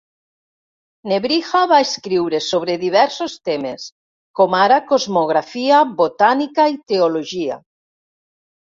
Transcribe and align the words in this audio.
Nebrija 1.11 1.61
va 1.71 1.79
escriure 1.87 2.39
sobre 2.45 2.79
diversos 2.85 3.37
temes, 3.51 3.87
com 4.43 4.59
ara 4.65 4.83
cosmografia, 4.95 5.85
botànica 6.05 6.71
y 6.77 6.85
teologia. 6.95 7.65